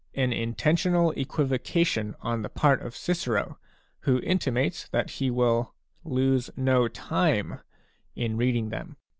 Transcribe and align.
6 0.13 0.13
An 0.19 0.33
intentional 0.33 1.11
equivocation 1.11 2.15
on 2.21 2.41
the 2.41 2.49
part 2.49 2.81
of 2.81 2.95
Cicero, 2.95 3.59
who 3.99 4.17
intimates 4.21 4.87
that 4.87 5.11
he 5.11 5.29
will" 5.29 5.75
lose 6.03 6.49
no 6.57 6.87
time" 6.87 7.59
in 8.15 8.35
reading 8.35 8.69
them. 8.69 8.97